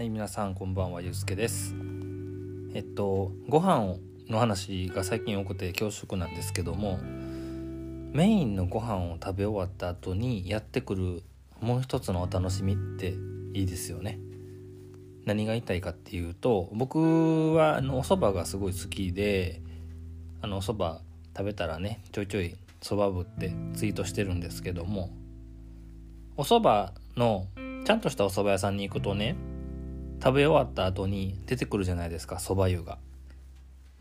[0.00, 1.74] はい皆さんこんばんはゆうすけです。
[2.72, 3.96] えっとご飯
[4.30, 11.22] の話が最近多くて恐縮なんですけどもメインのご飯を食べ終わった後にやってくる
[11.60, 13.12] もう一つのお楽しみって
[13.52, 14.18] いいですよね。
[15.26, 19.60] 何が言いたいかっていうと僕はあのお蕎麦がすごい好きで
[20.40, 21.00] あのお蕎麦
[21.36, 25.10] 食べたらねちょいちょいそばぶってツイートしてるんですけども
[26.38, 27.48] お蕎麦の
[27.84, 29.36] ちゃんとしたお蕎麦屋さんに行くとね
[30.22, 32.98] 食べ終わった後に出てくるじゃないですか蕎麦湯が。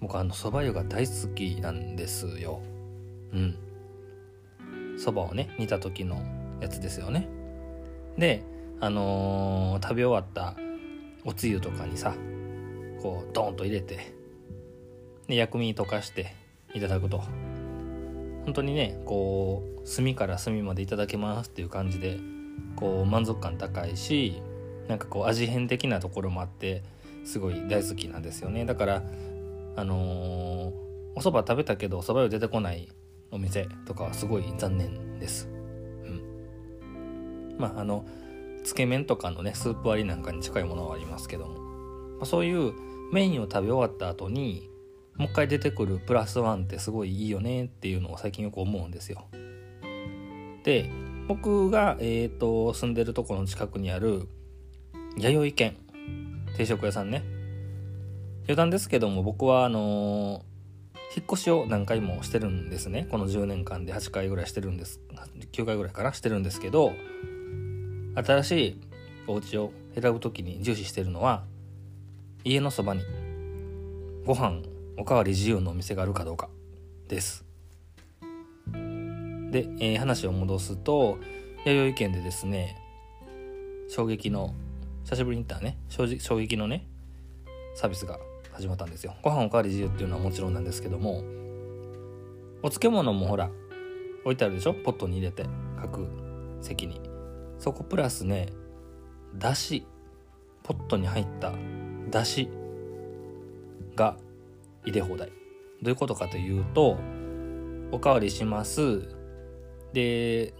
[0.01, 2.61] 僕あの蕎麦湯が大好きなんですよ。
[3.31, 3.55] うん。
[4.97, 6.21] 蕎麦をね煮た時の
[6.59, 7.29] やつですよね。
[8.17, 8.43] で
[8.81, 10.55] あのー、食べ終わった
[11.25, 12.13] おつゆとかにさ
[13.01, 14.13] こうドーンと入れて
[15.27, 16.33] で薬味溶かして
[16.73, 17.23] いただくと。
[18.43, 22.17] 本当にねこう隅から隅までいただけますっていう感じで
[22.75, 24.41] こう満足感高いし
[24.89, 26.83] なんかこう味変的なところもあって
[27.23, 28.65] すごい大好きなんですよね。
[28.65, 29.03] だから
[29.75, 29.99] あのー、
[31.15, 32.89] お蕎麦食べたけどお蕎麦湯出てこない
[33.31, 35.47] お店とかはすごい残念です。
[35.47, 35.51] う
[36.09, 37.55] ん。
[37.59, 38.03] まああの
[38.63, 41.59] つけ麺とかのねスープ割りなんかに近いものはありますけども、
[42.17, 42.73] まあ、そういう
[43.13, 44.69] メインを食べ終わった後に
[45.17, 49.27] もう一回出てくるプラスワンってすごいいいよねっていうのを最近よく思うんですよ。
[50.63, 50.89] で
[51.27, 54.27] 僕が、えーと、住んでるところの近くにある
[55.17, 55.75] 弥生県。
[56.55, 57.23] 定食屋さんね。
[58.43, 63.07] 余談ですけども僕はあのー、引っ越しを何回もしてるんですね。
[63.09, 64.99] この10年間で8回ぐらいしてるんです。
[65.51, 66.13] 9回ぐらいかな。
[66.13, 66.93] してるんですけど
[68.15, 68.81] 新しい
[69.27, 71.43] お家を選ぶ時に重視してるのは
[72.43, 73.03] 家のそばに
[74.25, 74.61] ご飯
[74.97, 76.49] おかわり自由のお店があるかどうか。
[77.07, 77.45] です。
[79.51, 81.17] で、えー、話を戻すと
[81.65, 82.77] 弥生県でですね
[83.89, 84.53] 衝撃の
[85.09, 85.75] 久しぶりに行ったね。
[85.89, 86.85] 衝撃のね
[87.73, 88.19] サービスが
[88.51, 89.15] 始まったんですよ。
[89.23, 91.23] ご飯おかわり自由っていうのはもちろんなんですけども
[92.61, 93.49] お漬物もほら
[94.23, 94.75] 置いてあるでしょ？
[94.75, 95.47] ポットに入れて
[95.81, 96.07] 各
[96.61, 97.01] 席に。
[97.57, 98.49] そこプラスね
[99.35, 99.87] だし
[100.61, 101.53] ポットに入った
[102.11, 102.47] だし
[103.95, 104.15] が
[104.85, 105.29] 入れ放題。
[105.81, 106.99] どういうことかというと
[107.91, 109.15] おかわりします。
[109.91, 110.53] で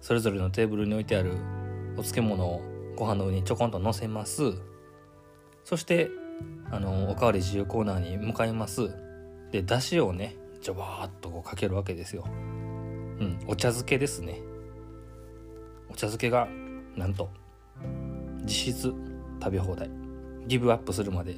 [0.00, 1.36] それぞれのテーブルに置いてある
[1.92, 4.54] お漬物をご飯の上にちょこんと乗せます。
[5.64, 6.10] そして
[6.70, 8.90] あのおかわり自由コーナーに向かいます。
[9.50, 12.24] でだしをねジョバーっとこうかけるわけですよ。
[12.26, 14.40] うんお茶漬けですね。
[15.88, 16.48] お茶漬けが
[16.96, 17.30] なんと
[18.44, 18.94] 実質
[19.42, 19.90] 食べ放題。
[20.46, 21.36] ギブアップするまで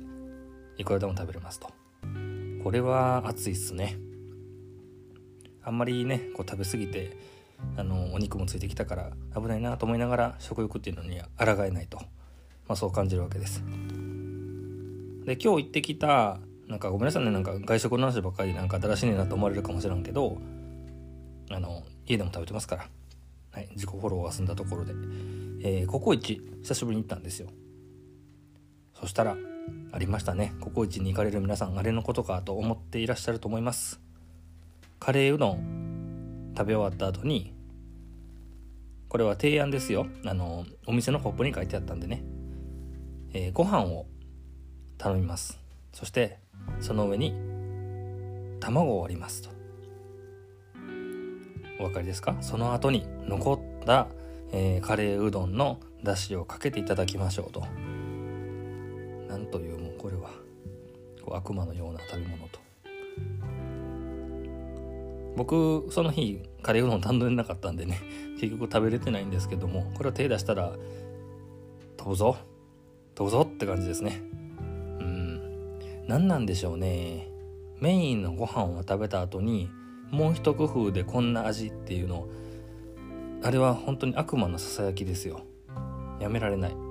[0.79, 1.69] いくらでも食べれますと。
[2.63, 3.99] これは熱いっすね。
[5.63, 7.17] あんまりねこう食べ過ぎて
[7.77, 12.05] あのお肉もついてきたから危ないなと思いながら食欲っていうのに抗えないと、ま
[12.75, 13.63] あ、そう感じるわけです。
[15.25, 16.39] で今日行ってきた
[16.69, 20.39] なんかごめんなさいねなんか外食の話ばっかりなんか新しいねなと思われるかもしれんけど
[21.51, 22.89] あの家でも食べてますから、
[23.53, 24.93] はい、自己フォローが済んだところで、
[25.61, 27.49] えー、ココイチ久しぶりに行ったんですよ。
[28.99, 29.37] そしたら
[29.93, 30.55] ありましたね。
[30.61, 34.01] ココイチに行かれる皆さんあれのことかと思っていらっしゃると思います。
[34.99, 37.54] カレーうどん食べ終わった後に
[39.15, 40.09] これは提案ですよ。
[40.27, 42.25] あのお店のポップに書いてあったんでね、
[43.33, 44.07] えー、ご飯を
[44.99, 45.61] 頼みます。
[45.93, 46.41] そして
[46.81, 47.33] その上に
[48.59, 49.51] 卵を割りますと。
[51.79, 52.39] お分かりですか？
[52.41, 54.09] その後に残った、
[54.51, 57.61] えー、カレーうどんの出汁をかけていただきましょうと。
[59.29, 60.31] なんというもうこれは。
[61.31, 62.59] 悪魔のような食べ物と。
[65.37, 68.01] 僕その日カレーうどん頼んでなかったんでね
[68.41, 70.77] 結局食べれてないんですけどもこれを手出したら
[71.97, 72.37] 飛ぶぞ
[73.15, 74.23] 飛ぶぞって感じですね。
[75.01, 75.79] うん。
[76.09, 77.29] 何なんでしょうね。
[77.81, 79.71] メインのご飯を食べた後に
[80.11, 82.27] もう一工夫でこんな味っていうの
[83.43, 85.41] あれは本当に悪魔のささやきですよ。
[86.21, 86.84] やめられない。